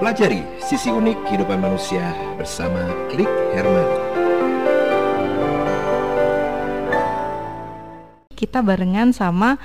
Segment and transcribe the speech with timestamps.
[0.00, 2.00] Pelajari sisi unik kehidupan manusia
[2.34, 2.80] bersama
[3.12, 3.88] Klik Herman.
[8.32, 9.60] Kita barengan sama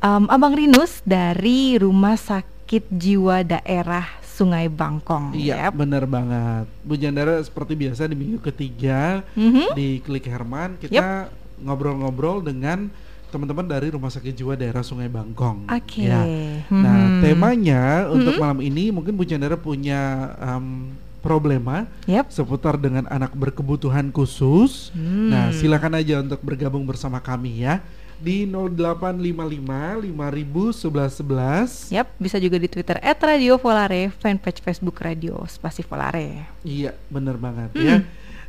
[0.00, 5.36] um, Abang Rinus dari Rumah Sakit Jiwa Daerah Sungai Bangkong.
[5.36, 5.76] Iya, Yap.
[5.76, 6.64] benar banget.
[6.80, 9.76] Bu Jandara seperti biasa di minggu ketiga Mhm.
[9.76, 11.28] di Klik Herman kita
[11.60, 12.88] ngobrol-ngobrol dengan
[13.34, 15.66] teman-teman dari Rumah Sakit Jiwa Daerah Sungai Bangkong.
[15.66, 16.06] Oke.
[16.06, 16.22] Ya.
[16.70, 17.20] Nah, Mhm.
[17.20, 18.40] temanya untuk Mhm.
[18.40, 22.30] malam ini mungkin Bu Jandara punya em, problema Yap.
[22.30, 24.94] seputar dengan anak berkebutuhan khusus.
[24.94, 25.34] Hmm.
[25.34, 27.80] Nah, silakan aja untuk bergabung bersama kami ya
[28.14, 36.46] di 0855 5011 Yap, bisa juga di Twitter @radiovolare, fanpage Facebook Radio Spasi Volare.
[36.62, 37.82] Iya, bener banget Hmm.
[37.82, 37.96] ya.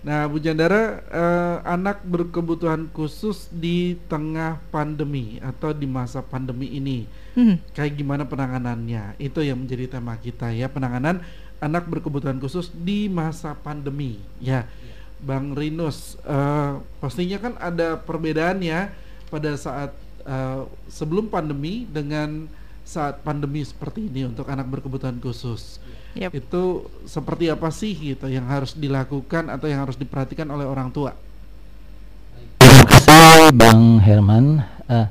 [0.05, 7.09] Nah, Bu Jandara, eh, anak berkebutuhan khusus di tengah pandemi atau di masa pandemi ini,
[7.33, 7.57] Hmm.
[7.73, 9.17] kayak gimana penanganannya?
[9.17, 11.25] Itu yang menjadi tema kita ya, penanganan
[11.57, 14.21] anak berkebutuhan khusus di masa pandemi.
[14.37, 14.69] Ya,
[15.25, 18.93] Bang Rinus, eh, pastinya kan ada perbedaannya
[19.33, 19.89] pada saat
[20.25, 22.45] eh, sebelum pandemi dengan
[22.85, 25.81] saat pandemi seperti ini untuk anak berkebutuhan khusus
[26.15, 26.31] Yap.
[26.31, 31.11] itu seperti apa sih gitu yang harus dilakukan atau yang harus diperhatikan oleh orang tua?
[32.59, 34.63] Terima kasih Bang Herman.
[34.87, 35.07] Eh,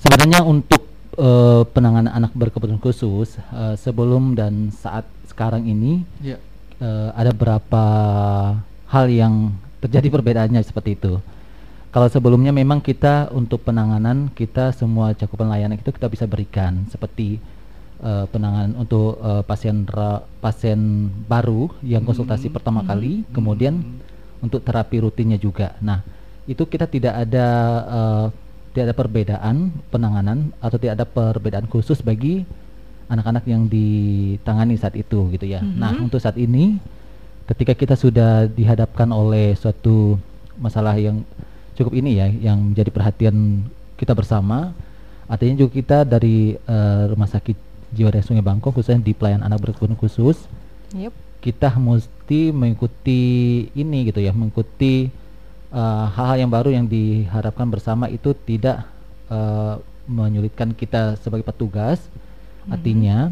[0.00, 0.80] sebenarnya untuk
[1.20, 6.40] eh, penanganan anak berkebutuhan khusus eh, sebelum dan saat sekarang ini Ya,
[6.80, 7.84] eh, ada beberapa
[8.88, 9.52] hal yang
[9.84, 11.20] terjadi perbedaannya seperti itu.
[11.94, 17.38] Kalau sebelumnya memang kita untuk penanganan kita semua cakupan layanan itu kita bisa berikan seperti
[18.04, 20.78] eh, penanganan untuk eh, pasien ra- pasien
[21.24, 22.54] baru yang konsultasi Hmm.
[22.54, 23.80] pertama kali, kemudian
[24.38, 25.72] untuk terapi rutinnya juga.
[25.80, 26.04] Nah,
[26.44, 27.46] itu kita tidak ada
[27.82, 28.26] eh,
[28.70, 29.56] tidak ada perbedaan
[29.88, 32.44] penanganan atau tidak ada perbedaan khusus bagi
[33.06, 35.60] anak-anak yang ditangani saat itu gitu ya.
[35.62, 36.04] Nah, Mhm.
[36.04, 36.76] untuk saat ini
[37.46, 40.16] ketika kita sudah dihadapkan oleh suatu
[40.56, 41.20] masalah yang
[41.74, 44.72] cukup ini ya yang menjadi perhatian kita bersama
[45.26, 47.58] artinya juga kita dari eh, Rumah Sakit
[47.94, 50.50] Jiwa Sungai Bangkok khususnya di pelayanan anak berkebutuhan khusus.
[50.94, 51.10] Yap.
[51.44, 53.22] kita mesti mengikuti
[53.76, 55.12] ini gitu ya mengikuti
[55.68, 58.88] eh, hal-hal yang baru yang diharapkan bersama itu tidak
[59.28, 59.76] eh,
[60.08, 62.00] menyulitkan kita sebagai petugas.
[62.64, 63.28] Artinya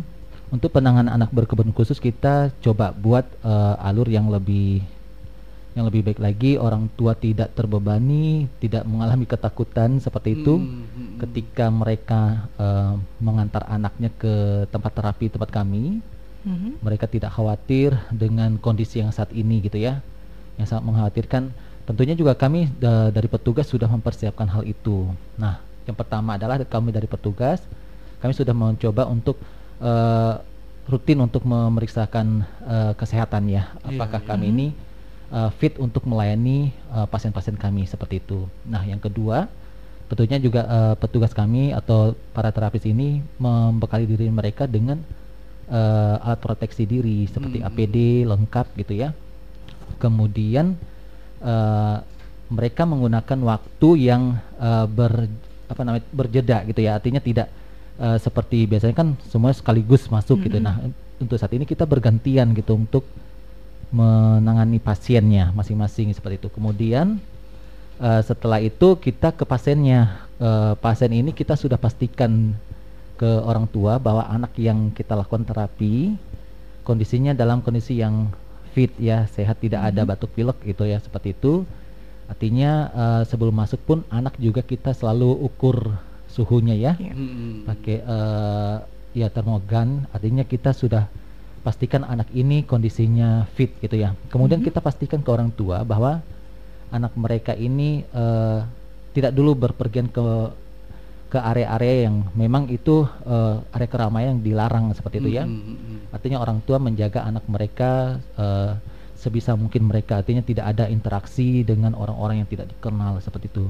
[0.52, 4.84] untuk penanganan anak berkebutuhan khusus kita coba buat eh, alur yang lebih
[5.72, 6.60] yang lebih baik lagi.
[6.60, 10.60] Orang tua tidak terbebani tidak mengalami ketakutan seperti itu.
[10.60, 10.91] Hmm, hmm, hmm.
[11.22, 12.20] Ketika mereka
[12.58, 16.02] eh, mengantar anaknya ke tempat terapi tempat kami
[16.42, 16.82] Mhm.
[16.82, 20.02] mereka tidak khawatir dengan kondisi yang saat ini gitu ya
[20.58, 21.54] yang sangat mengkhawatirkan.
[21.86, 25.06] Tentunya juga kami da- dari petugas sudah mempersiapkan hal itu.
[25.38, 27.62] Nah yang pertama adalah kami dari petugas
[28.18, 29.38] kami sudah mencoba untuk
[29.78, 30.34] eh,
[30.90, 33.70] rutin untuk memeriksakan eh, kesehatan ya.
[33.86, 34.28] Iya, apakah iya.
[34.34, 34.66] kami ini
[35.30, 38.50] eh, fit untuk melayani eh, pasien-pasien kami seperti itu.
[38.66, 39.46] Nah yang kedua
[40.12, 45.00] tentunya juga eh, petugas kami atau para terapis ini membekali diri mereka dengan
[45.72, 47.68] eh, alat proteksi diri seperti Hmm.
[47.72, 49.16] APD lengkap gitu ya.
[49.96, 50.76] Kemudian
[51.40, 51.96] eh,
[52.52, 55.32] mereka menggunakan waktu yang eh, ber
[55.72, 57.00] apa namanya berjeda gitu ya.
[57.00, 57.48] Artinya tidak
[57.96, 60.60] eh, seperti biasanya kan semua sekaligus masuk gitu.
[60.60, 60.68] Mm-mm.
[60.68, 60.76] Nah,
[61.16, 63.08] untuk saat ini kita bergantian gitu untuk
[63.92, 66.48] menangani pasiennya masing-masing seperti itu.
[66.52, 67.20] Kemudian
[68.00, 70.22] eh, setelah itu kita ke pasiennya.
[70.38, 72.54] Eh, pasien ini kita sudah pastikan
[73.14, 76.18] ke orang tua bahwa anak yang kita lakukan terapi
[76.82, 78.26] kondisinya dalam kondisi yang
[78.74, 80.08] fit ya sehat tidak ada Mhm.
[80.10, 81.62] batuk pilek gitu ya seperti itu
[82.26, 85.94] artinya eh, sebelum masuk pun anak juga kita selalu ukur
[86.26, 86.92] suhunya ya.
[86.98, 87.54] Hmm, hmm.
[87.68, 88.76] pakai eh,
[89.14, 91.06] ya termogan artinya kita sudah
[91.62, 94.66] pastikan anak ini kondisinya fit gitu ya kemudian Mhm.
[94.66, 96.18] kita pastikan ke orang tua bahwa
[96.92, 98.60] anak mereka ini eh,
[99.12, 100.24] tidak dulu berpergian ke
[101.32, 105.48] ke area-area yang memang itu eh, area keramaian yang dilarang seperti itu ya.
[105.48, 106.12] Hmm, hmm.
[106.12, 108.76] artinya orang tua menjaga anak mereka eh,
[109.16, 110.20] sebisa mungkin mereka.
[110.20, 113.64] Artinya tidak ada interaksi dengan orang-orang yang tidak dikenal seperti itu.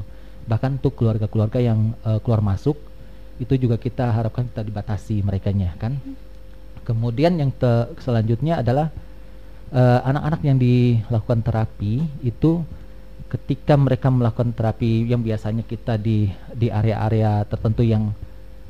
[0.50, 2.74] Bahkan untuk keluarga-keluarga yang eh, keluar masuk
[3.38, 6.02] itu juga kita harapkan kita dibatasi merekanya kan?
[6.82, 7.54] Kemudian yang
[8.02, 8.90] selanjutnya adalah
[9.72, 12.60] anak-anak yang dilakukan terapi itu
[13.32, 18.12] ketika mereka melakukan terapi yang biasanya kita di di area-area tertentu yang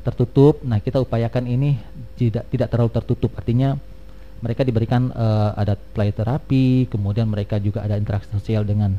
[0.07, 1.75] tertutup nah kita upayakan ini
[2.15, 3.75] tidak tidak terlalu tertutup artinya
[4.39, 8.95] mereka diberikan eh, ada play terapi kemudian mereka juga ada interaksi sosial dengan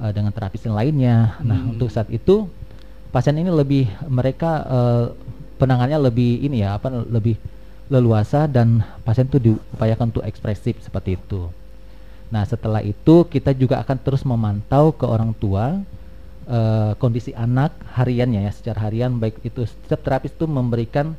[0.00, 1.76] eh, dengan terapis yang lainnya nah Hmm.
[1.76, 2.48] untuk saat itu
[3.12, 5.04] pasien ini lebih mereka eh,
[5.60, 7.36] penanganannya lebih ini ya apa lebih
[7.92, 11.52] leluasa dan pasien itu diupayakan untuk ekspresif seperti itu.
[12.32, 15.80] Nah, setelah itu kita juga akan terus memantau ke orang tua
[16.48, 21.12] uh, kondisi anak hariannya ya, secara harian baik itu setiap terapis itu memberikan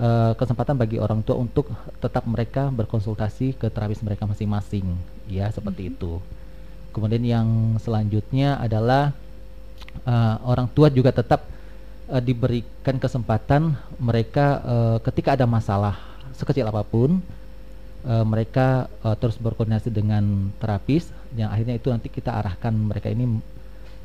[0.00, 1.68] uh, kesempatan bagi orang tua untuk
[2.00, 4.96] tetap mereka berkonsultasi ke terapis mereka masing-masing,
[5.28, 5.96] ya seperti mm -hmm.
[6.00, 6.12] itu.
[6.90, 7.48] Kemudian yang
[7.78, 9.12] selanjutnya adalah
[10.02, 11.46] uh, orang tua juga tetap
[12.10, 15.94] uh, diberikan kesempatan mereka uh, ketika ada masalah
[16.34, 17.20] sekecil apa pun
[18.04, 23.40] uh, mereka uh, terus berkoordinasi dengan terapis yang akhirnya itu nanti kita arahkan mereka ini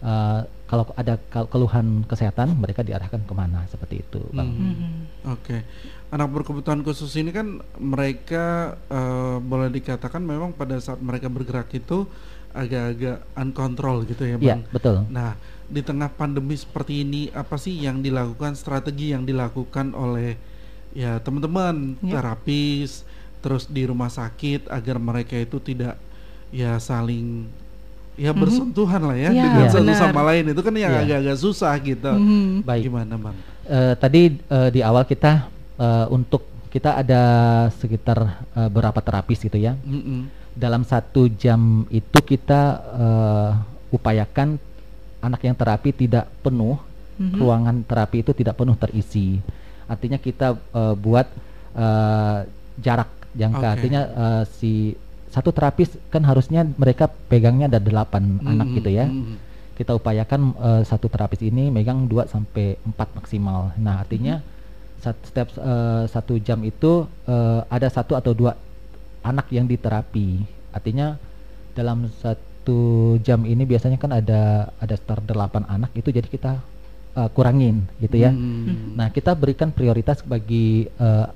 [0.01, 4.49] uh, kalau ada keluhan kesehatan mereka diarahkan ke mana seperti itu bang.
[4.49, 4.73] Hmm.
[4.73, 5.01] Hmm.
[5.29, 5.59] Oke, okay.
[6.09, 12.09] anak berkebutuhan khusus ini kan mereka uh, boleh dikatakan memang pada saat mereka bergerak itu
[12.53, 14.61] agak-agak uncontrol gitu ya iya, bang.
[14.65, 14.95] Iya betul.
[15.09, 15.37] Nah
[15.69, 20.37] di tengah pandemi seperti ini apa sih yang dilakukan strategi yang dilakukan oleh
[20.93, 22.21] ya teman-teman ya.
[22.21, 23.01] terapis
[23.43, 25.99] terus di rumah sakit agar mereka itu tidak
[26.47, 27.51] ya saling
[28.15, 28.41] ya mm-hmm.
[28.41, 31.01] bersentuhan lah ya, ya dengan satu sama lain itu kan yang ya.
[31.03, 32.07] agak-agak susah gitu.
[32.07, 32.63] Mm-hmm.
[32.63, 32.81] Baik.
[32.87, 33.35] Gimana bang?
[33.67, 37.23] Uh, tadi uh, di awal kita uh, untuk kita ada
[37.77, 39.75] sekitar uh, berapa terapis gitu ya.
[39.83, 40.21] Mm-hmm.
[40.53, 42.61] Dalam satu jam itu kita
[42.93, 43.51] uh,
[43.89, 44.61] upayakan
[45.19, 46.77] anak yang terapi tidak penuh,
[47.17, 47.39] mm-hmm.
[47.41, 49.41] ruangan terapi itu tidak penuh terisi.
[49.89, 51.25] Artinya kita uh, buat
[51.73, 52.45] uh,
[52.77, 53.59] jarak jangka.
[53.59, 53.73] Okay.
[53.77, 54.73] Artinya uh, si
[55.33, 58.51] satu terapis kan harusnya mereka pegangnya ada delapan mm-hmm.
[58.53, 59.05] anak gitu ya.
[59.09, 59.37] Mm-hmm.
[59.73, 63.73] Kita upayakan uh, satu terapis ini megang 2 sampai empat maksimal.
[63.81, 65.25] Nah, artinya mm-hmm.
[65.25, 68.53] setiap uh, satu jam itu uh, ada satu atau dua
[69.25, 70.45] anak yang diterapi.
[70.69, 71.17] Artinya
[71.73, 76.61] dalam satu jam ini biasanya kan ada ada sekitar delapan anak itu jadi kita
[77.17, 78.29] uh, kurangin gitu ya.
[78.29, 78.93] Hmm.
[78.93, 81.27] Nah kita berikan prioritas bagi eh,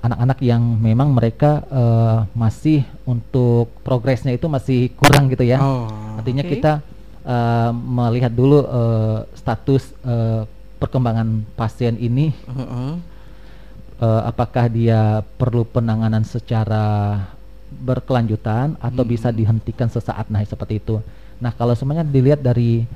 [0.00, 5.60] anak-anak yang memang mereka uh, masih untuk progresnya itu masih kurang gitu ya.
[5.60, 6.52] Oh, Artinya okay.
[6.56, 6.72] kita
[7.24, 10.48] uh, melihat dulu uh, status uh,
[10.80, 12.32] perkembangan pasien ini.
[12.48, 12.92] Uh -uh.
[14.00, 17.20] Uh, apakah dia perlu penanganan secara
[17.68, 19.12] berkelanjutan atau hmm.
[19.12, 21.04] bisa dihentikan sesaat nah seperti itu.
[21.36, 22.88] Nah, kalau semuanya dilihat dari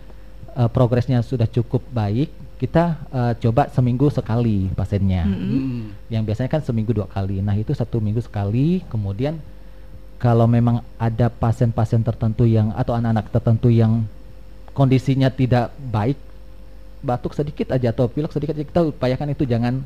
[0.56, 5.26] uh, progresnya sudah cukup baik, kita uh, coba seminggu sekali pasiennya.
[5.26, 5.90] Hmm.
[6.06, 7.42] Yang biasanya kan seminggu dua kali.
[7.42, 8.80] Nah, itu satu minggu sekali.
[8.86, 9.42] Kemudian
[10.22, 14.06] kalau memang ada pasien-pasien tertentu yang atau anak-anak tertentu yang
[14.72, 16.16] kondisinya tidak baik,
[17.04, 19.84] batuk sedikit aja atau pilek sedikit aja kita upayakan itu jangan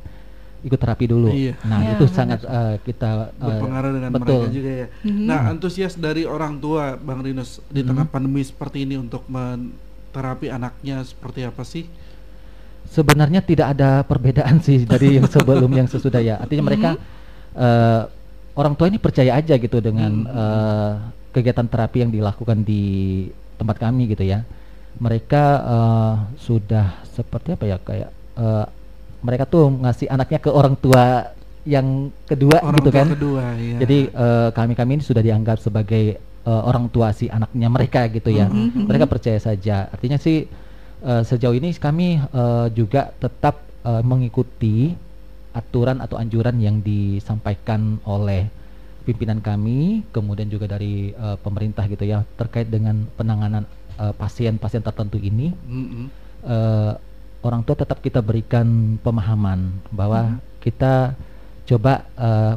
[0.62, 1.30] ikut terapi dulu.
[1.30, 1.54] Iya.
[1.64, 2.16] Nah, ya, itu benar.
[2.18, 4.26] sangat uh, kita uh, berpengaruh dengan betul.
[4.26, 4.86] mereka juga ya.
[4.90, 5.26] Mm-hmm.
[5.26, 7.88] Nah, antusias dari orang tua Bang Rinus di mm-hmm.
[7.88, 9.22] tengah pandemi seperti ini untuk
[10.10, 11.86] terapi anaknya seperti apa sih?
[12.88, 16.40] Sebenarnya tidak ada perbedaan sih dari yang sebelum yang sesudah ya.
[16.40, 16.90] Artinya mereka
[17.54, 18.08] uh,
[18.58, 20.34] orang tua ini percaya aja gitu dengan mm-hmm.
[20.34, 20.92] uh,
[21.30, 22.82] kegiatan terapi yang dilakukan di
[23.60, 24.42] tempat kami gitu ya.
[24.98, 28.66] Mereka uh, sudah seperti apa ya kayak uh,
[29.22, 31.34] mereka tuh ngasih anaknya ke orang tua
[31.68, 33.06] yang kedua orang gitu kan.
[33.12, 33.76] Kedua, iya.
[33.84, 36.16] Jadi uh, kami kami ini sudah dianggap sebagai
[36.48, 38.48] uh, orang tua si anaknya mereka gitu ya.
[38.48, 38.84] Mm -hmm.
[38.88, 39.92] Mereka percaya saja.
[39.92, 40.48] Artinya sih
[41.02, 44.94] uh, sejauh ini kami uh, juga tetap uh, mengikuti
[45.52, 48.46] aturan atau anjuran yang disampaikan oleh
[49.02, 53.64] pimpinan kami, kemudian juga dari uh, pemerintah gitu ya terkait dengan penanganan
[53.98, 55.50] pasien-pasien uh, tertentu ini.
[55.66, 56.06] Mm -hmm.
[56.46, 56.92] uh,
[57.42, 60.38] orang tua tetap kita berikan pemahaman bahwa hmm.
[60.62, 61.14] kita
[61.68, 62.54] coba uh,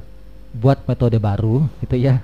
[0.52, 2.20] buat metode baru gitu ya.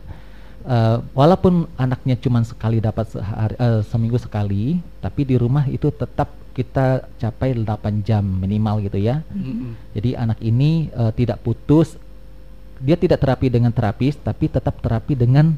[0.68, 6.28] Uh, walaupun anaknya cuma sekali dapat sehari, uh, seminggu sekali, tapi di rumah itu tetap
[6.52, 9.24] kita capai 8 jam minimal gitu ya.
[9.32, 9.72] Mm-hmm.
[9.96, 11.96] Jadi anak ini uh, tidak putus,
[12.84, 15.56] dia tidak terapi dengan terapis, tapi tetap terapi dengan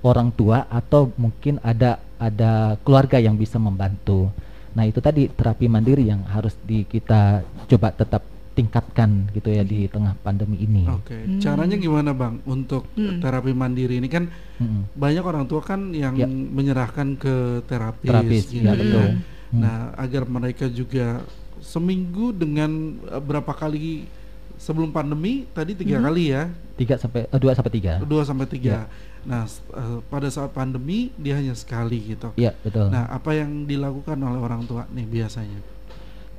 [0.00, 4.32] orang tua atau mungkin ada ada keluarga yang bisa membantu.
[4.72, 8.24] Nah itu tadi terapi mandiri yang harus di kita coba tetap
[8.58, 10.82] tingkatkan gitu ya di tengah pandemi ini.
[10.90, 11.22] Oke, okay.
[11.22, 11.38] hmm.
[11.38, 13.22] caranya gimana bang untuk hmm.
[13.22, 14.26] terapi mandiri ini kan
[14.58, 14.98] hmm.
[14.98, 16.26] banyak orang tua kan yang ya.
[16.26, 18.66] menyerahkan ke terapis, terapis gitu.
[18.66, 19.06] ya betul.
[19.54, 19.60] Hmm.
[19.62, 21.22] Nah agar mereka juga
[21.62, 24.10] seminggu dengan uh, berapa kali
[24.58, 26.04] sebelum pandemi tadi tiga hmm.
[26.10, 26.42] kali ya?
[26.74, 27.92] Tiga sampai uh, dua sampai tiga.
[28.02, 28.74] Dua sampai tiga.
[28.74, 28.82] Ya.
[29.28, 32.34] Nah, uh, pada saat pandemi dia hanya sekali gitu.
[32.38, 32.90] Iya, betul.
[32.90, 35.58] Nah, apa yang dilakukan oleh orang tua nih biasanya?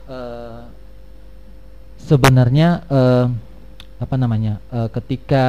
[0.09, 0.65] Uh,
[2.05, 3.27] sebenarnya uh,
[3.99, 4.63] apa namanya?
[4.71, 5.47] Uh, ketika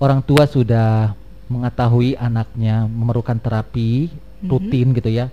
[0.00, 1.12] orang tua sudah
[1.50, 4.48] mengetahui anaknya memerlukan terapi mm-hmm.
[4.48, 5.26] rutin gitu ya.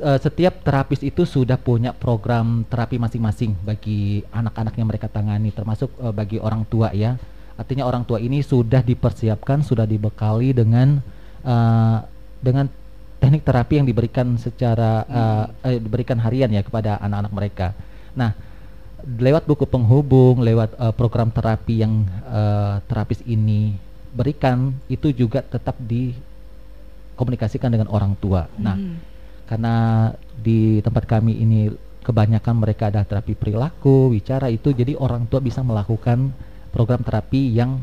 [0.00, 5.92] eh, setiap terapis itu sudah punya program terapi masing-masing bagi anak-anak yang mereka tangani, termasuk
[6.16, 7.20] bagi orang tua ya.
[7.54, 10.98] Artinya orang tua ini sudah dipersiapkan, sudah dibekali dengan
[11.44, 11.98] eh,
[12.40, 12.66] dengan
[13.24, 17.72] teknik terapi yang diberikan secara eh, eh, diberikan harian ya kepada anak-anak mereka.
[18.12, 18.36] Nah,
[19.00, 23.80] lewat buku penghubung, lewat eh, program terapi yang eh, terapis ini
[24.12, 28.44] berikan itu juga tetap dikomunikasikan dengan orang tua.
[28.60, 28.94] Nah, Mhm.
[29.48, 29.74] karena
[30.36, 31.72] di tempat kami ini
[32.04, 36.28] kebanyakan mereka ada terapi perilaku, bicara itu jadi orang tua bisa melakukan
[36.76, 37.80] program terapi yang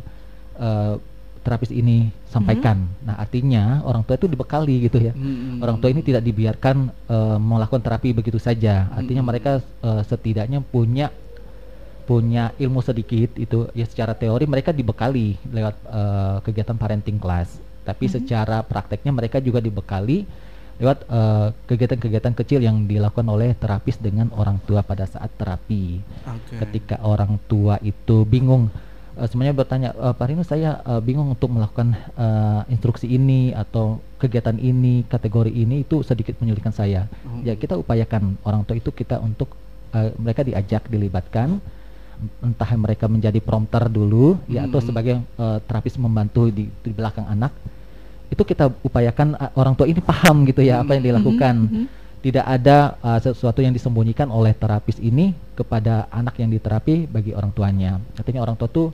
[0.62, 1.02] eh,
[1.42, 2.86] terapis ini sampaikan.
[3.02, 5.14] Nah, artinya orang tua itu dibekali gitu ya.
[5.14, 5.58] Mm-mm.
[5.62, 8.88] Orang tua ini tidak dibiarkan eh, melakukan terapi begitu saja.
[8.94, 9.32] Artinya Mm-mm.
[9.34, 11.10] mereka eh, setidaknya punya
[12.02, 17.58] punya ilmu sedikit itu ya secara teori mereka dibekali lewat eh, kegiatan parenting class.
[17.82, 20.26] Tapi secara prakteknya mereka juga dibekali
[20.78, 26.02] lewat eh, kegiatan-kegiatan kecil yang dilakukan oleh terapis dengan orang tua pada saat terapi.
[26.26, 26.62] Oke.
[26.62, 28.70] Ketika orang tua itu bingung
[29.22, 34.02] eh, semuanya bertanya "Eh, Pak Rino saya eh, bingung untuk melakukan eh, instruksi ini atau
[34.18, 37.46] kegiatan ini kategori ini itu sedikit menyulitkan saya Hmm.
[37.46, 39.54] ya kita upayakan orang tua itu kita untuk
[39.94, 41.62] eh, mereka diajak dilibatkan
[42.42, 44.88] entah mereka menjadi prompter dulu ya atau Hmm.
[44.90, 47.54] sebagai eh, terapis membantu di, di belakang anak
[48.30, 51.86] itu kita upayakan eh, orang tua ini paham gitu ya apa yang dilakukan Mhm.
[52.22, 57.50] tidak ada uh, sesuatu yang disembunyikan oleh terapis ini kepada anak yang diterapi bagi orang
[57.50, 57.98] tuanya.
[58.14, 58.94] Artinya orang tua tuh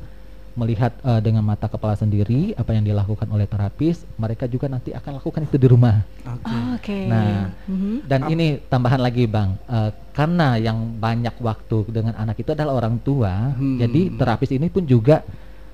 [0.58, 5.22] melihat uh, dengan mata kepala sendiri apa yang dilakukan oleh terapis, mereka juga nanti akan
[5.22, 6.02] lakukan itu di rumah.
[6.26, 6.50] Oke.
[6.50, 6.98] Oh, Oke.
[7.06, 7.96] Nah, Mhm.
[8.04, 12.98] Dan ini tambahan lagi bang, uh, karena yang banyak waktu dengan anak itu adalah orang
[12.98, 13.78] tua, Hmm.
[13.78, 15.22] jadi terapis ini pun juga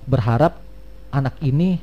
[0.03, 0.59] berharap
[1.09, 1.79] anak ini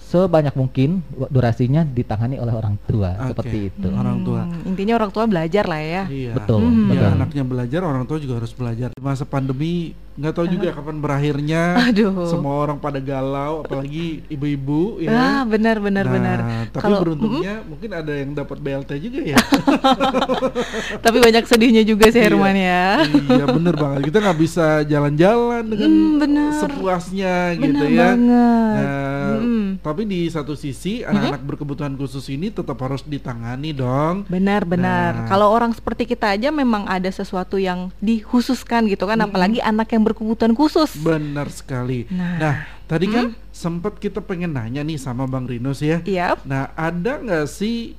[0.00, 3.28] sebanyak mungkin durasinya ditangani oleh orang tua Oke.
[3.30, 3.88] seperti itu.
[3.92, 4.42] orang tua.
[4.42, 6.02] Hmm, Intinya orang tua belajar lah ya.
[6.08, 6.32] Iya.
[6.32, 6.88] Betul, Hmm.
[6.88, 7.14] Ya, betul.
[7.14, 8.88] anaknya belajar, orang tua juga harus belajar.
[8.90, 11.62] Di masa pandemi nggak tahu juga kapan berakhirnya.
[11.86, 12.26] Aduh.
[12.26, 15.10] Semua orang pada galau, apalagi ibu-ibu ya.
[15.10, 16.38] Ah, benar benar Nah, benar.
[16.68, 19.38] Tapi Kalau- beruntungnya mungkin ada yang dapat BLT juga ya.
[21.04, 22.26] Tapi banyak sedihnya juga sih Iya.
[22.28, 22.84] Herman ya.
[23.06, 24.00] iya bener banget.
[24.04, 26.50] Kita nggak bisa jalan-jalan dengan Hmm, bener.
[26.58, 28.00] sepuasnya Benar gitu ya.
[28.04, 28.26] banget.
[28.28, 29.66] Nah, Mm.
[29.80, 34.26] tapi di satu sisi anak-anak berkebutuhan khusus ini tetap harus ditangani dong.
[34.26, 35.12] Benar benar.
[35.14, 35.28] Nah.
[35.28, 39.28] Kalau orang seperti kita aja memang ada sesuatu yang dikhususkan gitu kan, Mm-mm.
[39.28, 40.96] apalagi anak yang berkebutuhan khusus.
[40.98, 42.08] Benar sekali.
[42.08, 42.36] Nah.
[42.40, 42.54] Nah,
[42.88, 46.00] tadi kan sempat kita pengen nanya nih sama Bang Rinus ya.
[46.08, 46.40] Iya.
[46.48, 47.94] Nah, ada nggak sih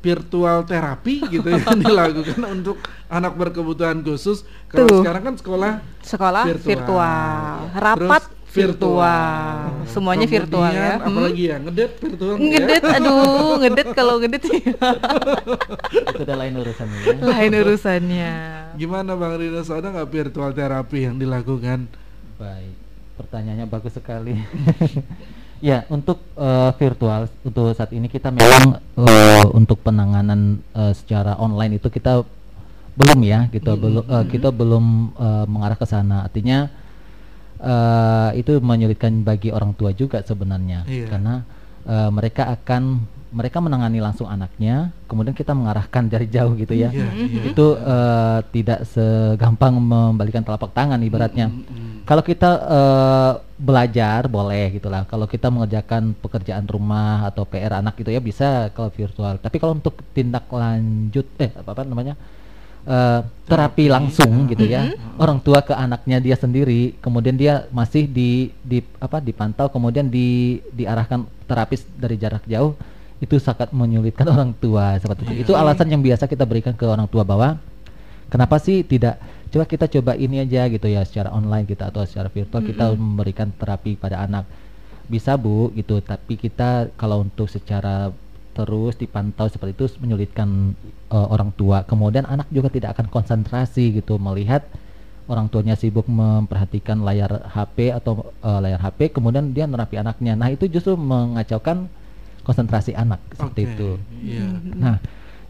[0.00, 4.42] virtual terapi gitu yang dilakukan untuk anak berkebutuhan khusus?
[4.72, 6.66] Kalau sekarang kan sekolah Sekolah Virtual.
[6.66, 10.98] virtual, rapat Terus virtual, semuanya virtual ya.
[10.98, 11.06] Kemudian Hmm.
[11.06, 12.38] Apalagi ya ngedet virtual ya?
[12.42, 14.60] Ngedet, aduh, ngedet kalau ngedet sih
[16.10, 17.14] itu udah lain urusannya ya.
[17.22, 18.32] lain urusannya.
[18.74, 21.86] Gimana Bang Rinus ada nggak virtual terapi yang dilakukan?
[22.38, 22.74] Baik,
[23.22, 24.34] pertanyaannya bagus sekali.
[25.70, 31.78] ya, untuk eh, virtual untuk saat ini kita memang eh, untuk penanganan eh, secara online
[31.78, 32.26] itu kita
[32.98, 36.26] belum ya, gitu, belum eh, kita belum eh, mengarah ke sana.
[36.26, 36.79] Artinya
[37.60, 41.06] eh, itu menyulitkan bagi orang tua juga sebenarnya, Iya.
[41.12, 41.34] karena
[41.86, 42.82] eh, mereka akan
[43.30, 46.90] mereka menangani langsung anaknya, kemudian kita mengarahkan dari jauh gitu ya.
[46.90, 47.42] Iya, iya.
[47.46, 51.46] Itu eh, tidak segampang membalikan telapak tangan ibaratnya.
[51.46, 51.98] Mm, mm, mm.
[52.10, 55.06] Kalau kita eh, belajar boleh gitulah.
[55.06, 59.38] Kalau kita mengerjakan pekerjaan rumah atau PR anak gitu ya bisa kalau virtual.
[59.38, 62.18] Tapi kalau untuk tindak lanjut eh apa, apa namanya
[62.86, 63.20] eh,
[63.50, 68.80] terapi langsung gitu ya, orang tua ke anaknya dia sendiri, kemudian dia masih di di
[69.02, 72.78] apa dipantau, kemudian di diarahkan terapis dari jarak jauh
[73.20, 75.32] itu sangat menyulitkan orang tua seperti itu.
[75.48, 77.60] Itu alasan yang biasa kita berikan ke orang tua bahwa
[78.32, 79.20] kenapa sih tidak
[79.50, 83.52] coba kita coba ini aja gitu ya secara online kita atau secara virtual kita memberikan
[83.52, 84.48] terapi pada anak.
[85.10, 86.00] Bisa bu gitu.
[86.00, 88.14] Tapi kita kalau untuk secara
[88.60, 90.76] terus dipantau seperti itu menyulitkan
[91.08, 94.68] eh, orang tua kemudian anak juga tidak akan konsentrasi gitu melihat
[95.32, 100.52] orang tuanya sibuk memperhatikan layar HP atau eh, layar HP kemudian dia nerapi anaknya nah
[100.52, 101.88] itu justru mengacaukan
[102.44, 103.90] konsentrasi anak seperti itu
[104.20, 104.46] Iya.
[104.76, 104.96] Nah,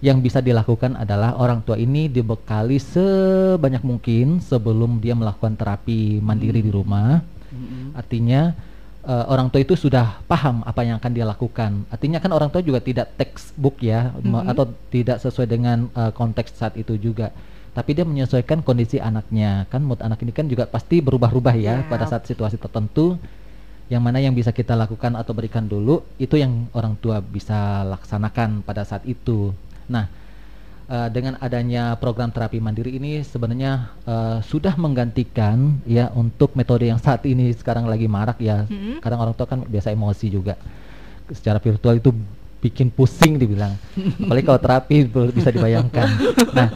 [0.00, 6.64] yang bisa dilakukan adalah orang tua ini dibekali sebanyak mungkin sebelum dia melakukan terapi mandiri
[6.64, 7.20] di rumah.
[7.52, 7.92] Mm-mm.
[7.92, 8.56] Artinya
[9.04, 11.84] eh, orang tua itu sudah paham apa yang akan dia lakukan.
[11.88, 16.56] Artinya kan orang tua juga tidak textbook ya me- atau tidak sesuai dengan eh, konteks
[16.56, 17.32] saat itu juga.
[17.70, 19.64] Tapi dia menyesuaikan kondisi anaknya.
[19.70, 21.86] Kan mood anak ini kan juga pasti berubah-ubah ya Ya.
[21.86, 23.14] pada saat situasi tertentu.
[23.90, 28.62] Yang mana yang bisa kita lakukan atau berikan dulu itu yang orang tua bisa laksanakan
[28.62, 29.50] pada saat itu.
[29.90, 30.06] Nah,
[30.90, 36.98] uh, dengan adanya program terapi mandiri ini sebenarnya uh, sudah menggantikan ya untuk metode yang
[36.98, 38.66] saat ini sekarang lagi marak ya.
[38.66, 38.98] Mm-hmm.
[39.00, 40.58] Kadang orang tua kan biasa emosi juga.
[41.30, 42.10] Secara virtual itu
[42.60, 43.78] bikin pusing dibilang.
[44.26, 46.08] Apalagi kalau terapi belum bisa dibayangkan.
[46.52, 46.68] Nah,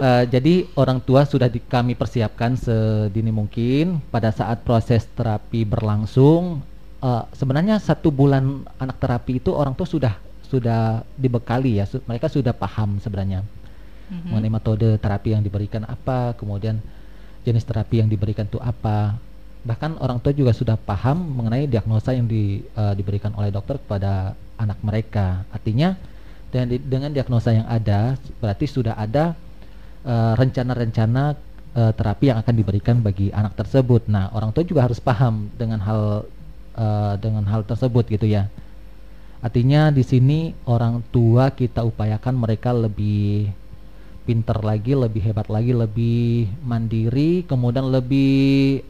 [0.00, 6.62] uh, jadi orang tua sudah di, kami persiapkan sedini mungkin pada saat proses terapi berlangsung.
[6.98, 12.32] Uh, sebenarnya satu bulan anak terapi itu orang tua sudah sudah dibekali ya, su mereka
[12.32, 13.44] sudah paham sebenarnya
[14.08, 14.32] Mhm.
[14.32, 16.80] mengenai metode terapi yang diberikan apa, kemudian
[17.44, 19.20] jenis terapi yang diberikan itu apa.
[19.68, 24.32] Bahkan orang tua juga sudah paham mengenai diagnosa yang di, uh, diberikan oleh dokter kepada
[24.56, 25.44] anak mereka.
[25.52, 25.92] Artinya
[26.48, 29.36] dengan, di, dengan diagnosa yang ada, berarti sudah ada
[30.08, 31.36] uh, rencana-rencana
[31.76, 34.08] uh, terapi yang akan diberikan bagi anak tersebut.
[34.08, 36.24] Nah, orang tua juga harus paham dengan hal
[36.80, 38.48] uh, dengan hal tersebut gitu ya.
[39.38, 43.46] Artinya di sini orang tua kita upayakan mereka lebih
[44.26, 48.82] pinter lagi, lebih hebat lagi, lebih mandiri, kemudian lebih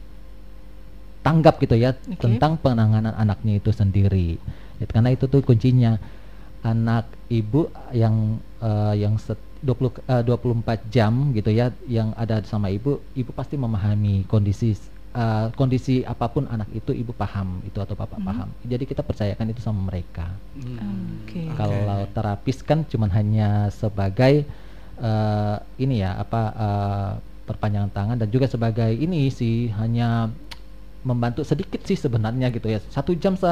[1.21, 2.17] tanggap gitu ya Oke.
[2.17, 4.41] tentang penanganan anaknya itu sendiri.
[4.81, 6.01] Ya, karena itu tuh kuncinya
[6.65, 12.71] anak ibu yang eh, yang set- 20 eh, 24 jam gitu ya yang ada sama
[12.71, 14.75] ibu, ibu pasti memahami kondisi
[15.19, 18.25] eh, kondisi apa pun anak itu ibu paham itu atau bapak Mhm.
[18.25, 18.47] paham.
[18.63, 20.31] Jadi kita percayakan itu sama mereka.
[20.55, 21.43] Hmm, Oke.
[21.53, 24.47] Kalau terapis kan cuman hanya sebagai
[24.99, 27.11] eh, ini ya apa eh,
[27.43, 30.29] perpanjangan tangan dan juga sebagai ini sih hanya
[30.99, 33.47] membantu sedikit sih sebenarnya gitu ya satu jam se-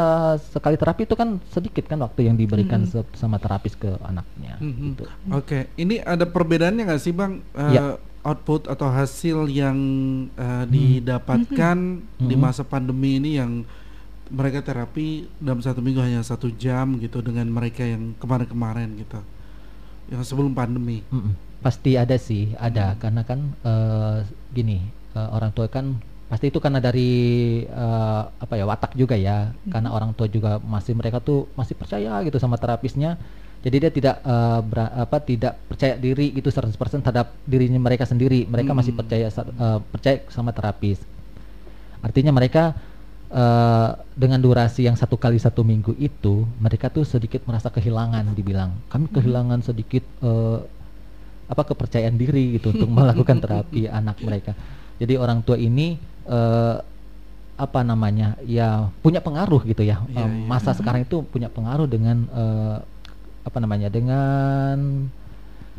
[0.51, 2.91] sekali terapi itu kan sedikit kan waktu yang diberikan Hmm.
[2.93, 4.83] se- sama terapis ke anaknya Mhm.
[4.85, 5.03] gitu.
[5.31, 7.95] Oke, ini ada perbedaannya nggak sih bang Eh, Ya.
[8.27, 9.77] Output atau hasil yang
[10.35, 11.77] eh, didapatkan
[12.19, 12.41] di Mhm.
[12.43, 13.63] masa pandemi ini yang
[14.27, 19.23] mereka terapi dalam satu minggu hanya satu jam gitu dengan mereka yang kemarin-kemarin gitu,
[20.11, 20.99] yang sebelum pandemi.
[21.07, 21.31] Mm-mm.
[21.63, 22.99] Pasti ada sih, ada Hmm.
[22.99, 24.17] karena kan eh,
[24.51, 24.83] gini
[25.15, 25.95] eh, orang tua kan
[26.27, 27.07] pasti itu karena dari
[27.63, 32.19] eh, apa ya watak juga ya, karena orang tua juga masih mereka tuh masih percaya
[32.27, 33.15] gitu sama terapisnya,
[33.67, 38.47] jadi dia tidak eh, bera- apa tidak percaya diri itu 100% terhadap dirinya mereka sendiri,
[38.47, 39.03] mereka masih Hmm.
[39.03, 41.03] percaya sa- eh, percaya sama terapis.
[41.99, 42.71] Artinya mereka
[43.27, 48.71] eh, dengan durasi yang satu kali satu minggu itu mereka tuh sedikit merasa kehilangan dibilang
[48.87, 50.59] kami kehilangan sedikit eh,
[51.51, 54.55] apa kepercayaan diri gitu untuk melakukan terapi anak mereka
[54.95, 56.75] jadi orang tua ini eh,
[57.59, 60.23] apa namanya ya punya pengaruh gitu ya iya.
[60.23, 62.77] masa sekarang itu punya pengaruh dengan eh,
[63.47, 65.07] apa namanya dengan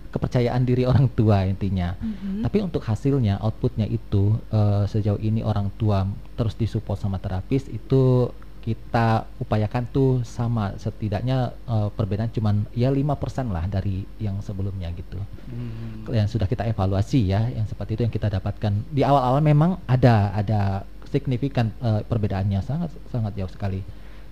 [0.09, 2.41] kepercayaan diri orang tua intinya Mhm.
[2.41, 8.33] tapi untuk hasilnya, outputnya itu eh, sejauh ini orang tua terus disupport sama terapis itu
[8.59, 15.17] kita upayakan tuh sama setidaknya eh, perbedaan cuman ya 5% lah dari yang sebelumnya gitu.
[15.49, 16.09] Hmm.
[16.13, 18.73] Yang sudah kita evaluasi ya, yang seperti itu yang kita dapatkan.
[18.93, 20.61] Di awal-awal memang ada ada
[21.09, 23.81] signifikan eh, perbedaannya sangat sangat jauh sekali.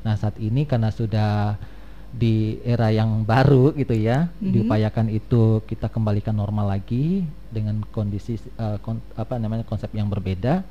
[0.04, 1.56] Nah, saat ini karena sudah
[2.10, 4.52] di era yang baru gitu ya, Mhm.
[4.52, 10.62] diupayakan itu kita kembalikan normal lagi dengan kondisi eh, kon- apa namanya konsep yang berbeda.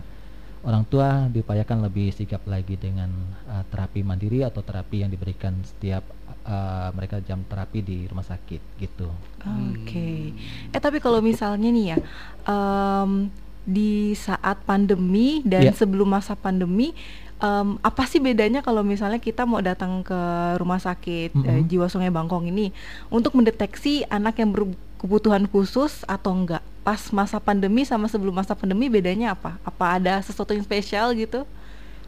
[0.65, 3.09] Orang tua diupayakan lebih sigap lagi dengan
[3.45, 6.01] eh, terapi mandiri atau terapi yang diberikan setiap
[6.45, 9.09] eh, mereka jam terapi di rumah sakit gitu.
[9.45, 10.33] Oke.
[10.69, 11.97] Eh tapi kalau misalnya nih ya,
[12.45, 13.29] em,
[13.65, 15.73] di saat pandemi dan Iya.
[15.73, 16.93] sebelum masa pandemi,
[17.37, 20.19] em, apa sih bedanya kalau misalnya kita mau datang ke
[20.55, 21.67] rumah sakit eh, Mhm.
[21.67, 22.71] Jiwa Sungai Bangkong ini
[23.09, 26.63] untuk mendeteksi anak yang berkebutuhan khusus atau enggak?
[26.85, 29.57] Pas masa pandemi sama sebelum masa pandemi bedanya apa?
[29.65, 31.43] Apa ada sesuatu yang spesial gitu?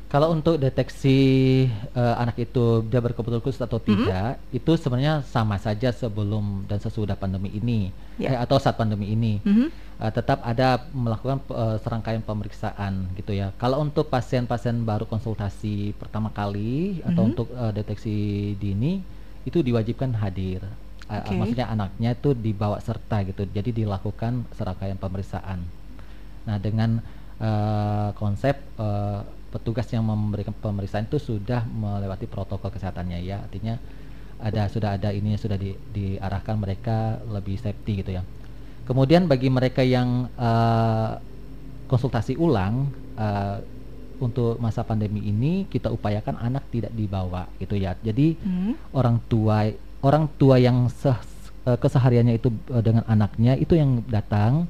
[0.08, 1.20] Kalau untuk deteksi
[1.67, 7.20] eh, anak itu dia berkebutuhan khusus atau tidak, itu sebenarnya sama saja sebelum dan sesudah
[7.20, 8.32] pandemi ini, Ya.
[8.32, 9.43] eh, atau saat pandemi ini.
[9.43, 9.67] Mhm.
[10.00, 13.52] Eh, tetap ada melakukan eh, serangkaian pemeriksaan gitu ya.
[13.60, 17.30] Kalau untuk pasien-pasien baru konsultasi pertama kali atau Mhm.
[17.36, 18.15] untuk eh, deteksi
[18.56, 19.04] dini
[19.43, 20.63] itu diwajibkan hadir.
[21.08, 21.39] Oke.
[21.39, 23.48] maksudnya anaknya itu dibawa serta gitu.
[23.48, 25.63] Jadi dilakukan serangkaian pemeriksaan.
[26.43, 27.00] Nah, dengan
[27.39, 33.42] eh, konsep eh, petugas yang memberikan pemeriksaan itu sudah melewati protokol kesehatannya ya.
[33.42, 33.80] Artinya
[34.38, 38.22] ada sudah ada ininya sudah di- diarahkan mereka lebih safety gitu ya.
[38.86, 41.12] Kemudian bagi mereka yang eh,
[41.88, 43.58] konsultasi ulang eh,
[44.18, 47.94] untuk masa pandemi ini kita upayakan anak tidak dibawa gitu ya.
[47.98, 48.74] Jadi Hmm.
[48.94, 49.70] orang tua
[50.02, 51.24] orang tua yang seh-
[51.66, 52.50] eh, kesehariannya itu
[52.82, 54.68] dengan anaknya itu yang datang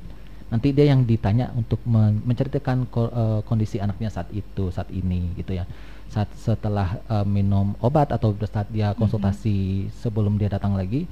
[0.47, 5.35] nanti dia yang ditanya untuk men- menceritakan ko- eh, kondisi anaknya saat itu saat ini
[5.35, 5.67] gitu ya.
[6.07, 11.03] Saat setelah eh, minum obat atau saat dia konsultasi sebelum dia datang lagi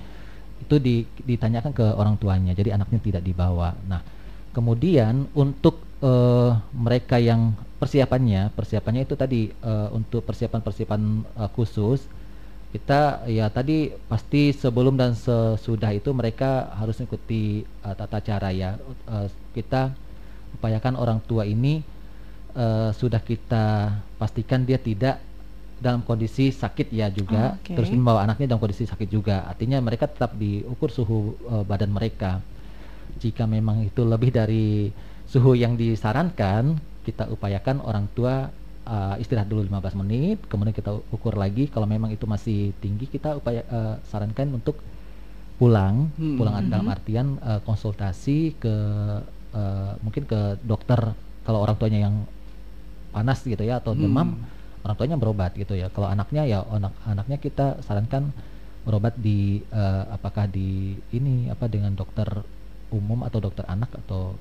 [0.56, 2.56] itu di, ditanyakan ke orang tuanya.
[2.56, 3.76] Jadi anaknya tidak dibawa.
[3.91, 4.00] Nah
[4.56, 11.02] kemudian untuk eh, mereka yang persiapannya persiapannya itu tadi eh, untuk persiapan-persiapan
[11.43, 12.08] eh, khusus
[12.75, 18.75] kita ya tadi pasti sebelum dan sesudah itu mereka harus mengikuti uh, tata cara ya.
[19.07, 19.95] Uh, kita
[20.59, 21.79] upayakan orang tua ini
[22.51, 25.23] uh, sudah kita pastikan dia tidak
[25.79, 27.55] dalam kondisi sakit ya juga.
[27.55, 27.79] Oh, oke.
[27.79, 29.47] terus membawa anaknya dalam kondisi sakit juga.
[29.47, 32.43] Artinya mereka tetap diukur suhu uh, badan mereka.
[33.23, 34.91] Jika memang itu lebih dari
[35.31, 36.75] suhu yang disarankan
[37.07, 38.51] kita upayakan orang tua
[38.86, 43.38] uh, istirahat dulu 15 menit kemudian kita ukur lagi kalau memang itu masih tinggi kita
[43.38, 44.80] upaya uh, sarankan untuk
[45.56, 46.36] pulang Hmm.
[46.36, 46.95] pulang dalam Mhm.
[46.95, 48.76] artian uh, konsultasi ke
[49.56, 51.15] uh, mungkin ke dokter
[51.48, 52.26] kalau orang tuanya yang
[53.15, 54.04] panas gitu ya atau Hmm.
[54.04, 54.30] demam
[54.84, 58.30] orang tuanya berobat gitu ya kalau anaknya ya anak anaknya kita sarankan
[58.86, 62.30] berobat di eh, apakah di ini apa dengan dokter
[62.93, 64.38] umum atau dokter anak atau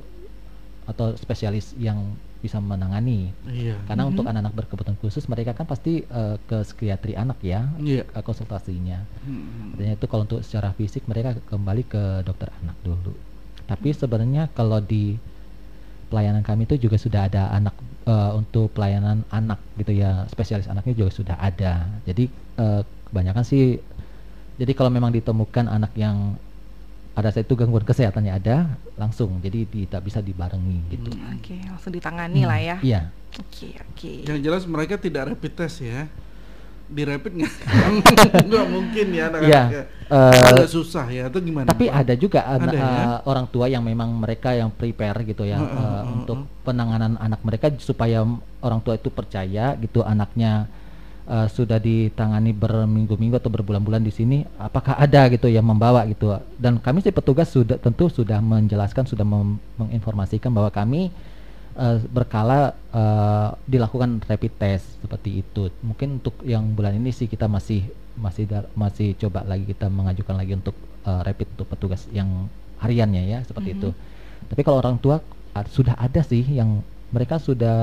[0.85, 2.01] atau spesialis yang
[2.39, 3.81] bisa menangani Iya.
[3.89, 4.11] karena Mhm.
[4.13, 8.05] untuk anak-anak berkebutuhan khusus mereka kan pasti eh, ke psikiatri anak ya Iya.
[8.05, 9.73] eh, konsultasinya Hmm.
[9.75, 13.17] Artinya itu kalau untuk secara fisik mereka kembali ke dokter anak dulu.
[13.65, 15.17] Tapi sebenarnya kalau di
[16.13, 20.95] pelayanan kami itu juga sudah ada anak eh, untuk pelayanan anak gitu ya, spesialis anaknya
[20.95, 21.89] juga sudah ada.
[22.05, 22.29] Jadi
[22.61, 23.81] eh, kebanyakan sih
[24.55, 26.39] jadi kalau memang ditemukan anak yang
[27.15, 28.57] pada saat itu gangguan kesehatannya ada,
[28.95, 31.15] langsung jadi tidak bisa dibarengi gitu.
[31.31, 32.77] Oke, langsung ditangani lah ya.
[32.81, 33.01] Iya.
[33.33, 34.13] Oke, oke.
[34.25, 36.11] Yang jelas mereka tidak rapid test ya.
[36.85, 37.55] Di rapid nggak?
[38.51, 39.25] nggak mungkin ya Iya.
[39.31, 39.83] anak-anaknya.
[40.05, 41.67] eh, Agak susah ya atau gimana?
[41.67, 41.97] Tapi Pak?
[41.97, 42.85] ada juga Ada anak- ya?
[42.85, 46.61] eh, orang tua yang memang mereka yang prepare gitu ya Heeh, eh, heeh, untuk heeh.
[46.63, 48.21] penanganan anak mereka supaya
[48.61, 50.69] orang tua itu percaya gitu anaknya
[51.29, 56.37] eh, sudah ditangani berminggu-minggu atau berbulan-bulan di sini apakah ada gitu yang membawa gitu?
[56.57, 59.25] Dan kami sih petugas sudah tentu sudah menjelaskan sudah
[59.79, 61.09] menginformasikan bahwa kami
[61.77, 65.71] eh, berkala eh, dilakukan rapid test seperti itu.
[65.83, 67.85] Mungkin untuk yang bulan ini sih kita masih
[68.15, 68.47] masih
[68.79, 72.47] masih coba lagi kita mengajukan lagi untuk eh, rapid untuk petugas yang
[72.79, 73.79] hariannya ya seperti Mhm.
[73.81, 73.89] itu
[74.51, 75.25] tapi kalau orang tua
[75.57, 76.85] ah, sudah ada sih yang
[77.15, 77.75] mereka sudah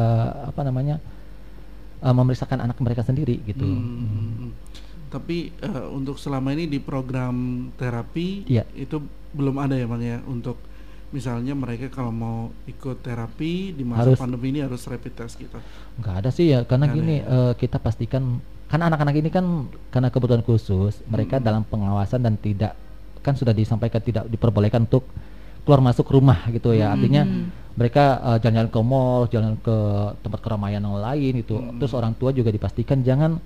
[0.45, 1.01] apa namanya
[2.01, 3.97] eh, memeriksakan anak mereka sendiri gitu Hmm, Hmm.
[4.01, 4.51] hmm, hmm.
[5.09, 7.35] Tapi eh, untuk selama ini di program
[7.75, 8.63] terapi Iya.
[8.73, 8.97] itu
[9.31, 10.55] belum ada ya bang ya untuk
[11.09, 15.59] misalnya mereka kalau mau ikut terapi di masa Harus- pandemi ini harus rapid test gitu.
[15.97, 17.27] nggak ada sih ya karena Nggak ada gini ya?
[17.27, 19.45] eh, kita pastikan karena anak-anak ini kan
[19.89, 21.45] karena kebutuhan khusus mereka Mm-mm.
[21.45, 22.79] dalam pengawasan dan tidak
[23.19, 25.03] kan sudah disampaikan tidak diperbolehkan untuk
[25.62, 27.47] keluar masuk rumah gitu ya artinya Hmm.
[27.71, 29.76] mereka eh, jalan-jalan ke mall jalan ke
[30.19, 31.78] tempat keramaian yang lain itu Mm-mm.
[31.78, 33.38] terus orang tua juga dipastikan jangan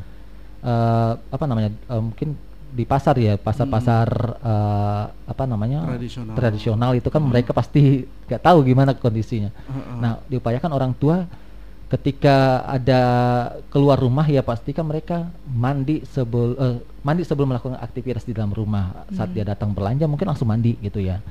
[0.62, 2.34] eh, apa namanya eh, mungkin
[2.76, 4.08] di pasar ya pasar-pasar
[4.42, 6.36] eh, apa namanya Tradisional.
[6.36, 9.96] tradisional itu kan mereka pasti nggak tahu gimana kondisinya Heeh.
[9.96, 11.24] Nah, diupayakan orang tua
[11.86, 13.02] ketika ada
[13.70, 16.58] keluar rumah ya pastikan mereka mandi sebelum
[17.00, 19.06] mandi sebelum melakukan aktivitas di dalam rumah.
[19.14, 19.36] Saat Hmm.
[19.38, 21.22] dia datang belanja mungkin langsung mandi gitu ya.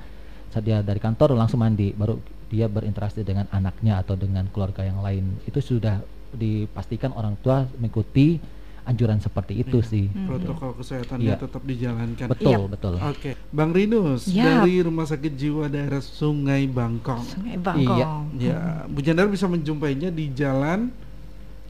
[0.54, 2.14] Saat dia dari kantor langsung mandi, baru
[2.46, 5.34] dia berinteraksi dengan anaknya atau dengan keluarga yang lain.
[5.42, 5.98] Itu sudah
[6.30, 8.38] dipastikan orang tua mengikuti
[8.84, 9.90] anjuran seperti itu Iya.
[9.90, 10.04] sih.
[10.12, 10.28] Hmm.
[10.30, 11.40] protokol kesehatannya Iya.
[11.40, 12.26] tetap dijalankan.
[12.30, 12.70] Betul, Iya.
[12.70, 12.94] betul.
[13.00, 14.60] Oke, Bang Rinus Ya.
[14.60, 17.24] dari Rumah Sakit Jiwa Daerah Sungai Bangkong.
[17.24, 18.38] Sungai Bangkong.
[18.38, 18.52] Iya.
[18.52, 20.92] Ya, Bu Jandar bisa menjumpainya di jalan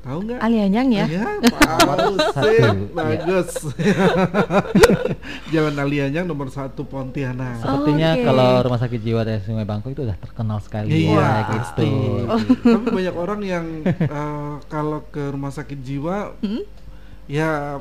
[0.04, 0.38] tahu nggak?
[0.38, 1.04] Alianyang ya.
[1.06, 2.68] Ya, iya.
[2.92, 3.50] bagus.
[5.52, 7.58] Jalan Alianyang nomor satu Pontianak.
[7.58, 8.24] Sepertinya Oke.
[8.24, 11.88] kalau rumah sakit jiwa dari Sungai Bangkok itu udah terkenal sekali Iya, ya gitu.
[12.62, 16.62] Tapi banyak orang yang eh, kalau ke rumah sakit jiwa, Hmm?
[17.24, 17.80] ya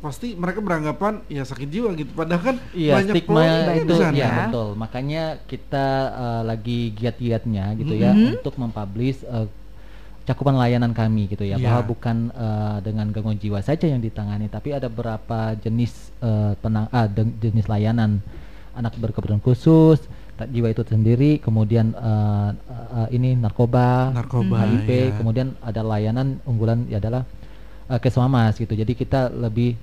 [0.00, 2.10] pasti mereka beranggapan ya sakit jiwa gitu.
[2.10, 3.42] Padahal kan Iya banyak stigma
[3.76, 4.16] itu di sana.
[4.16, 4.68] ya betul.
[4.74, 8.40] Makanya kita eh, lagi giat-giatnya gitu ya Mhm.
[8.40, 9.46] untuk mempublish eh,
[10.30, 11.66] cakupan layanan kami gitu ya Iya.
[11.66, 16.86] bahwa bukan eh, dengan gangguan jiwa saja yang ditangani tapi ada beberapa jenis eh, penang
[16.94, 17.10] ah,
[17.42, 18.22] jenis layanan
[18.78, 19.98] anak berkebutuhan khusus
[20.40, 22.50] jiwa itu sendiri kemudian eh,
[22.96, 25.06] eh, ini narkoba Narkoba, HIV ya.
[25.18, 27.26] kemudian ada layanan unggulan ya adalah
[27.90, 28.70] uh, gitu.
[28.70, 29.74] Jadi kita lebih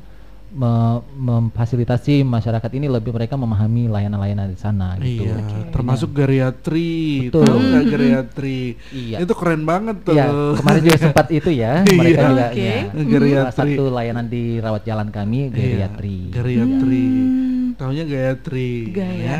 [0.49, 5.25] me- memfasilitasi masyarakat ini lebih mereka memahami layanan-layanan di sana gitu.
[5.25, 5.57] Iya, Oke.
[5.71, 7.27] termasuk geriatri.
[7.27, 7.43] Betul.
[7.43, 8.59] Tahu nggak geriatri?
[8.89, 9.15] Iya.
[9.19, 10.15] Itu keren banget tuh.
[10.15, 11.83] Iya, kemarin juga sempat itu ya.
[11.99, 12.29] Mereka Iya.
[12.29, 12.61] juga Oke.
[12.61, 13.53] ya, Geriatri.
[13.53, 16.17] salah satu layanan di rawat jalan kami Iya, geriatri.
[16.31, 17.03] Geriatri.
[17.03, 17.56] Hmm.
[17.75, 18.95] Taunya Gayatri.
[18.95, 19.17] Gaya.
[19.17, 19.39] ya.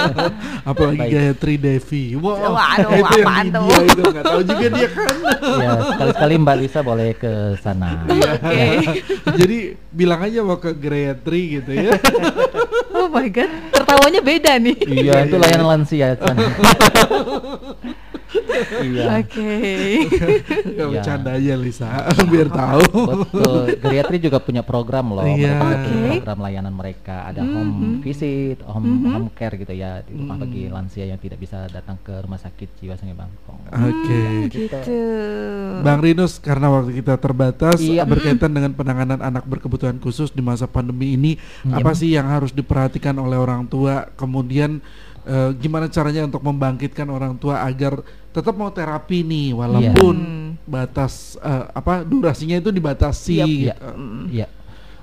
[0.70, 1.12] Apalagi Baik.
[1.14, 2.04] Gayatri Devi.
[2.18, 2.56] Wow.
[2.56, 3.62] Waduh, itu yang tuh?
[3.62, 5.14] India itu nggak tahu juga dia kan.
[5.60, 8.02] ya, sekali-sekali Mbak Lisa boleh ke sana.
[8.10, 8.30] Iya.
[8.40, 8.66] Oke.
[9.44, 9.58] Jadi
[9.94, 11.94] bilang aja mau ke geriatri gitu ya.
[12.94, 14.78] Oh, my god, tertawanya beda nih.
[14.82, 16.16] Iya, itu layanan lansia.
[16.18, 16.36] Chan.
[18.82, 19.20] iya.
[19.20, 19.52] Oke.
[20.74, 20.84] Gak Iya.
[20.90, 21.88] bercanda aja Lisa,
[22.32, 22.84] biar tahu.
[23.24, 23.62] Betul.
[23.78, 25.24] Geriatri juga punya program loh.
[25.24, 25.54] Iya.
[25.56, 26.10] Mereka punya Oke.
[26.18, 27.16] program layanan mereka.
[27.28, 27.52] Ada Mhm.
[27.54, 29.12] home visit, home Mhm.
[29.12, 30.42] home care gitu ya, di rumah Mhm.
[30.44, 33.60] bagi lansia yang tidak bisa datang ke rumah sakit jiwa Sungai Bangkong.
[33.70, 34.22] Oke.
[34.50, 34.98] Gitu.
[35.80, 38.04] Bang Rinus, karena waktu kita terbatas Iya.
[38.04, 41.80] berkaitan dengan penanganan anak berkebutuhan khusus di masa pandemi ini, Iya.
[41.80, 44.08] apa sih yang harus diperhatikan oleh orang tua?
[44.14, 44.80] Kemudian
[45.24, 50.50] eh, gimana caranya untuk membangkitkan orang tua agar tetap mau terapi nih, walaupun Hmm.
[50.64, 53.36] batas eh, apa durasinya itu dibatasi.
[53.40, 53.48] Yap.
[53.48, 53.64] gitu.
[53.64, 53.74] Iya.
[54.30, 54.48] Iya.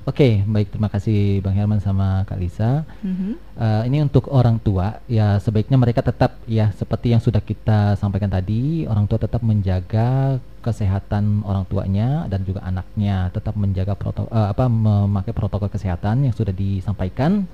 [0.02, 2.90] Oke, baik terima kasih Bang Herman sama Kak Lisa.
[3.06, 3.38] Mhm.
[3.54, 8.26] Eh, ini untuk orang tua ya sebaiknya mereka tetap ya seperti yang sudah kita sampaikan
[8.26, 14.66] tadi orang tua tetap menjaga kesehatan orang tuanya dan juga anaknya tetap menjaga protokol apa
[14.66, 17.46] memakai protokol kesehatan yang sudah disampaikan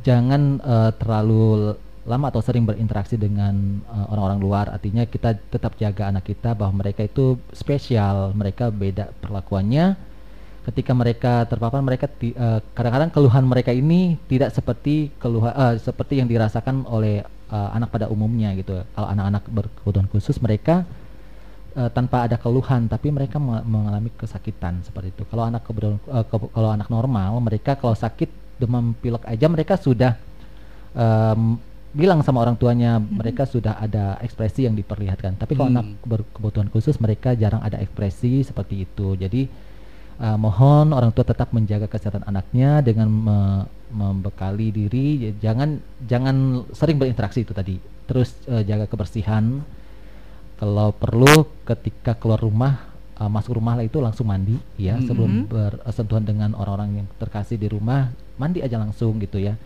[0.00, 1.76] jangan eh, terlalu
[2.08, 4.66] lama atau sering berinteraksi dengan eh, orang-orang luar.
[4.72, 10.08] Artinya kita tetap jaga anak kita bahwa mereka itu spesial mereka beda perlakuannya.
[10.60, 16.28] Ketika mereka terpapar mereka eh, kadang-kadang keluhan mereka ini tidak seperti keluhan eh, seperti yang
[16.28, 18.80] dirasakan oleh eh, anak pada umumnya gitu.
[18.96, 20.88] Kalau anak-anak berkebutuhan khusus mereka
[21.76, 25.22] eh, tanpa ada keluhan tapi mereka menga- mengalami kesakitan seperti itu.
[25.28, 30.20] Kalau anak ke- kalau anak normal mereka kalau sakit demam pilek aja mereka sudah
[30.92, 31.56] em,
[31.90, 35.34] bilang sama orang tuanya mereka sudah ada ekspresi yang diperlihatkan.
[35.34, 35.78] Tapi kalau Hmm.
[35.80, 39.16] anak berkebutuhan khusus mereka jarang ada ekspresi seperti itu.
[39.16, 39.72] Jadi
[40.20, 45.32] Uh, mohon orang tua tetap menjaga kesehatan anaknya dengan me- membekali diri.
[45.40, 46.36] Jangan jangan
[46.76, 47.80] sering berinteraksi itu tadi.
[48.04, 49.64] Terus uh, jaga kebersihan.
[50.60, 52.84] Kalau perlu ketika keluar rumah
[53.16, 55.04] uh, masuk rumah lah itu langsung mandi ya Mhm.
[55.08, 59.60] sebelum bersentuhan dengan orang-orang yang terkasih di rumah mandi aja langsung gitu ya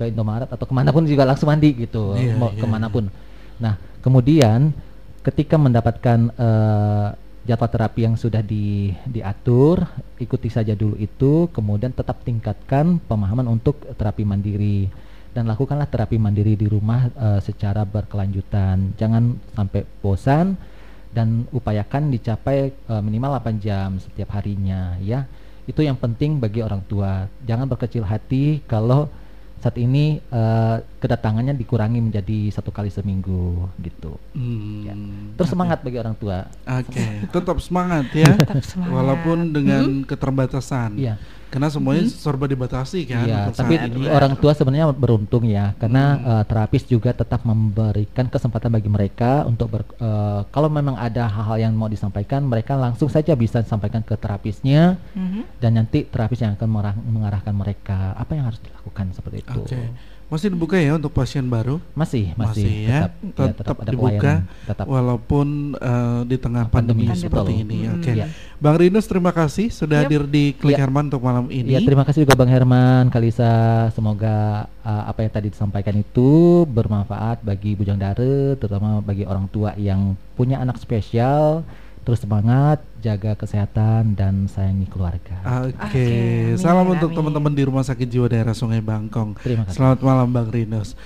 [0.00, 2.88] ke Indomaret atau ke mana pun juga langsung mandi gitu Iya, mau iya, ke mana
[2.88, 3.12] pun
[3.60, 4.72] nah kemudian
[5.20, 7.08] ketika mendapatkan eh,
[7.48, 9.80] jadwal terapi yang sudah di, diatur,
[10.20, 14.92] ikuti saja dulu itu, kemudian tetap tingkatkan pemahaman untuk terapi mandiri
[15.32, 18.92] dan lakukanlah terapi mandiri di rumah eh, secara berkelanjutan.
[19.00, 20.60] Jangan sampai bosan
[21.08, 25.24] dan upayakan dicapai eh, minimal 8 jam setiap harinya ya.
[25.68, 27.28] Itu yang penting bagi orang tua.
[27.44, 29.12] Jangan berkecil hati kalau
[29.58, 34.14] saat ini eh, kedatangannya dikurangi menjadi satu kali seminggu gitu.
[34.32, 34.94] Hmm, Ya.
[35.36, 35.54] Terus oke.
[35.58, 36.46] semangat bagi orang tua.
[36.64, 38.32] Oke, tetap semangat ya.
[38.32, 38.94] Tetap semangat.
[38.94, 40.96] Walaupun dengan keterbatasan.
[40.96, 41.18] Iya.
[41.48, 43.24] Karena semuanya serba dibatasi kan.
[43.24, 44.04] Iya, untuk tapi saat ini.
[44.06, 46.30] orang tua sebenarnya beruntung ya, karena Hmm.
[46.30, 51.56] eh, terapis juga tetap memberikan kesempatan bagi mereka untuk ber, eh, kalau memang ada hal-hal
[51.58, 55.56] yang mau disampaikan, mereka langsung saja bisa sampaikan ke terapisnya Mhm.
[55.56, 59.60] dan nanti terapis yang akan mengarah- mengarahkan mereka apa yang harus dilakukan seperti itu.
[59.64, 59.80] Oke.
[60.28, 61.80] Masih dibuka ya untuk pasien baru?
[61.96, 64.84] Masih, masih, Masih ya, tetap, Tet- ya, tetap ada dibuka pelayanan, tetap.
[64.84, 67.62] walaupun eh, di tengah pandemi, Pandemi, seperti betul.
[67.64, 67.78] ini.
[67.80, 67.94] Hmm.
[67.96, 68.12] Oke.
[68.12, 68.26] Iya.
[68.60, 70.12] Bang Rinus terima kasih sudah Yap.
[70.12, 70.84] hadir di Klik Iya.
[70.84, 71.72] Herman untuk malam ini.
[71.72, 73.88] Ya terima kasih juga Bang Herman, Kalisa.
[73.96, 79.72] Semoga uh, apa yang tadi disampaikan itu bermanfaat bagi bujang dara, terutama bagi orang tua
[79.80, 81.64] yang punya anak spesial.
[82.08, 85.44] Terus semangat, jaga kesehatan dan sayangi keluarga.
[85.60, 87.20] Oke, Oke, amin, salam untuk amin.
[87.20, 89.36] teman-teman di Rumah Sakit Jiwa Daerah Sungai Bangkong.
[89.44, 89.76] Terima kasih.
[89.76, 90.96] Selamat malam Bang Rinus.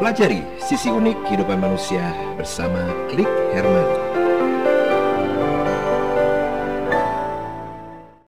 [0.00, 4.23] Pelajari sisi unik kehidupan manusia bersama Klik Herman.